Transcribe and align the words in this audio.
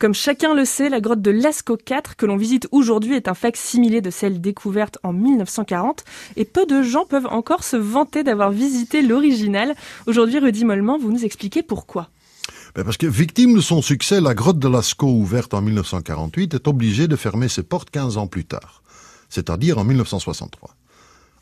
Comme 0.00 0.14
chacun 0.14 0.54
le 0.54 0.64
sait, 0.64 0.88
la 0.88 1.00
grotte 1.00 1.22
de 1.22 1.32
Lascaux 1.32 1.76
4 1.76 2.14
que 2.14 2.24
l'on 2.24 2.36
visite 2.36 2.68
aujourd'hui 2.70 3.16
est 3.16 3.26
un 3.26 3.34
fac-similé 3.34 4.00
de 4.00 4.10
celle 4.10 4.40
découverte 4.40 4.96
en 5.02 5.12
1940 5.12 6.04
et 6.36 6.44
peu 6.44 6.66
de 6.66 6.82
gens 6.82 7.04
peuvent 7.04 7.26
encore 7.26 7.64
se 7.64 7.74
vanter 7.74 8.22
d'avoir 8.22 8.52
visité 8.52 9.02
l'original. 9.02 9.74
Aujourd'hui, 10.06 10.38
Rudy 10.38 10.64
Mollement, 10.64 10.98
vous 10.98 11.10
nous 11.10 11.24
expliquez 11.24 11.64
pourquoi. 11.64 12.10
Ben 12.76 12.84
parce 12.84 12.96
que 12.96 13.08
victime 13.08 13.56
de 13.56 13.60
son 13.60 13.82
succès, 13.82 14.20
la 14.20 14.34
grotte 14.34 14.60
de 14.60 14.68
Lascaux 14.68 15.10
ouverte 15.10 15.52
en 15.52 15.62
1948 15.62 16.54
est 16.54 16.68
obligée 16.68 17.08
de 17.08 17.16
fermer 17.16 17.48
ses 17.48 17.64
portes 17.64 17.90
15 17.90 18.18
ans 18.18 18.28
plus 18.28 18.44
tard, 18.44 18.84
c'est-à-dire 19.28 19.78
en 19.78 19.84
1963. 19.84 20.76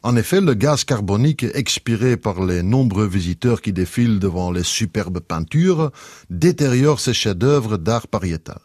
En 0.02 0.16
effet, 0.16 0.40
le 0.40 0.54
gaz 0.54 0.84
carbonique 0.84 1.44
expiré 1.54 2.16
par 2.16 2.45
les 2.45 2.62
nombreux 2.62 3.06
visiteurs 3.06 3.60
qui 3.60 3.72
défilent 3.72 4.18
devant 4.18 4.50
les 4.50 4.62
superbes 4.62 5.20
peintures 5.20 5.90
détériore 6.30 7.00
ces 7.00 7.14
chefs-d'œuvre 7.14 7.76
d'art 7.76 8.06
pariétal. 8.06 8.60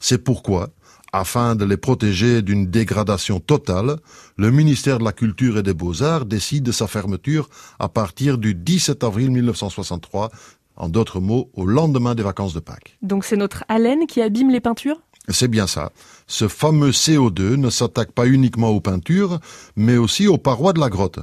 C'est 0.00 0.22
pourquoi, 0.24 0.70
afin 1.12 1.56
de 1.56 1.64
les 1.64 1.76
protéger 1.76 2.42
d'une 2.42 2.66
dégradation 2.66 3.40
totale, 3.40 3.96
le 4.36 4.50
ministère 4.50 4.98
de 4.98 5.04
la 5.04 5.12
Culture 5.12 5.58
et 5.58 5.62
des 5.62 5.74
Beaux-Arts 5.74 6.26
décide 6.26 6.64
de 6.64 6.72
sa 6.72 6.86
fermeture 6.86 7.48
à 7.78 7.88
partir 7.88 8.38
du 8.38 8.54
17 8.54 9.04
avril 9.04 9.30
1963, 9.30 10.30
en 10.76 10.88
d'autres 10.88 11.20
mots, 11.20 11.50
au 11.54 11.66
lendemain 11.66 12.14
des 12.14 12.22
vacances 12.22 12.54
de 12.54 12.60
Pâques. 12.60 12.96
Donc 13.02 13.24
c'est 13.24 13.36
notre 13.36 13.64
haleine 13.68 14.06
qui 14.06 14.22
abîme 14.22 14.50
les 14.50 14.60
peintures? 14.60 15.02
C'est 15.32 15.48
bien 15.48 15.66
ça. 15.66 15.92
Ce 16.26 16.48
fameux 16.48 16.90
CO2 16.90 17.56
ne 17.56 17.70
s'attaque 17.70 18.12
pas 18.12 18.26
uniquement 18.26 18.70
aux 18.70 18.80
peintures, 18.80 19.40
mais 19.76 19.96
aussi 19.96 20.26
aux 20.26 20.38
parois 20.38 20.72
de 20.72 20.80
la 20.80 20.88
grotte. 20.88 21.20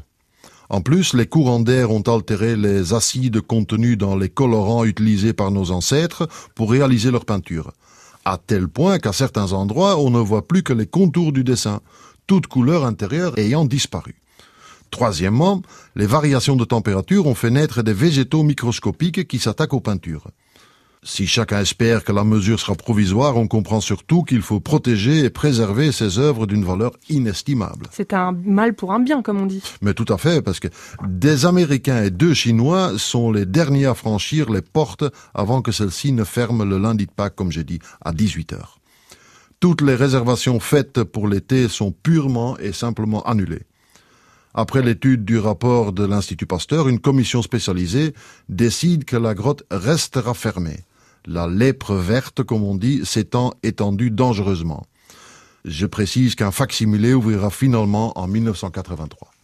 En 0.70 0.82
plus, 0.82 1.14
les 1.14 1.28
courants 1.28 1.60
d'air 1.60 1.92
ont 1.92 2.02
altéré 2.02 2.56
les 2.56 2.94
acides 2.94 3.42
contenus 3.42 3.98
dans 3.98 4.16
les 4.16 4.30
colorants 4.30 4.84
utilisés 4.84 5.34
par 5.34 5.52
nos 5.52 5.72
ancêtres 5.72 6.28
pour 6.56 6.72
réaliser 6.72 7.12
leur 7.12 7.26
peinture. 7.26 7.72
À 8.26 8.40
tel 8.40 8.68
point 8.68 8.98
qu'à 8.98 9.14
certains 9.14 9.54
endroits, 9.54 10.00
on 10.00 10.10
ne 10.10 10.20
voit 10.20 10.48
plus 10.48 10.64
que 10.64 10.74
les 10.74 10.88
contours 10.88 11.32
du 11.32 11.44
dessin, 11.44 11.82
toute 12.26 12.48
couleur 12.48 12.86
intérieure 12.86 13.38
ayant 13.38 13.66
disparu. 13.66 14.16
Troisièmement, 14.90 15.62
les 15.96 16.08
variations 16.08 16.56
de 16.56 16.66
température 16.66 17.28
ont 17.28 17.36
fait 17.36 17.52
naître 17.52 17.84
des 17.84 17.94
végétaux 17.94 18.44
microscopiques 18.44 19.28
qui 19.28 19.40
s'attaquent 19.40 19.74
aux 19.74 19.80
peintures. 19.80 20.28
Si 21.08 21.28
chacun 21.28 21.60
espère 21.60 22.04
que 22.04 22.12
la 22.12 22.24
mesure 22.24 22.60
sera 22.60 22.74
provisoire, 22.74 23.38
on 23.38 23.48
comprend 23.48 23.80
surtout 23.80 24.24
qu'il 24.24 24.42
faut 24.42 24.60
protéger 24.60 25.20
et 25.20 25.30
préserver 25.30 25.92
ces 25.92 26.18
œuvres 26.18 26.48
d'une 26.48 26.66
valeur 26.66 26.94
inestimable. 27.10 27.86
C'est 27.92 28.12
un 28.12 28.32
mal 28.32 28.74
pour 28.74 28.92
un 28.92 29.00
bien, 29.00 29.22
comme 29.22 29.40
on 29.40 29.46
dit. 29.46 29.62
Mais 29.84 29.94
tout 29.94 30.12
à 30.12 30.18
fait, 30.18 30.42
parce 30.42 30.60
que 30.60 30.68
des 31.08 31.46
Américains 31.46 32.02
et 32.02 32.10
deux 32.10 32.34
Chinois 32.34 32.94
sont 32.98 33.32
les 33.32 33.46
derniers 33.46 33.86
à 33.86 33.94
franchir 33.94 34.50
les 34.50 34.64
portes 34.64 35.04
avant 35.36 35.62
que 35.62 35.72
celles-ci 35.72 36.12
ne 36.12 36.24
ferment 36.24 36.66
le 36.66 36.80
lundi 36.80 37.06
de 37.06 37.12
Pâques, 37.12 37.36
comme 37.36 37.52
j'ai 37.52 37.64
dit, 37.64 37.78
à 38.04 38.12
18 38.12 38.54
heures. 38.54 38.80
Toutes 39.60 39.82
les 39.82 39.96
réservations 39.96 40.60
faites 40.60 41.04
pour 41.04 41.28
l'été 41.28 41.68
sont 41.68 41.92
purement 41.92 42.58
et 42.58 42.74
simplement 42.74 43.22
annulées. 43.26 43.68
Après 44.56 44.82
l'étude 44.82 45.24
du 45.24 45.38
rapport 45.38 45.94
de 45.94 46.04
l'Institut 46.04 46.48
Pasteur, 46.48 46.88
une 46.88 47.00
commission 47.00 47.44
spécialisée 47.44 48.16
décide 48.50 49.06
que 49.06 49.18
la 49.18 49.36
grotte 49.36 49.64
restera 49.70 50.34
fermée 50.34 50.80
la 51.26 51.48
lèpre 51.48 51.94
verte, 51.94 52.44
comme 52.44 52.64
on 52.64 52.76
dit, 52.76 53.06
s'étant 53.06 53.54
étendue 53.64 54.12
dangereusement. 54.12 54.86
Je 55.66 55.86
précise 55.86 56.36
qu'un 56.36 56.52
facsimilé 56.52 57.14
ouvrira 57.14 57.50
finalement 57.50 58.18
en 58.18 58.28
1983. 58.28 59.35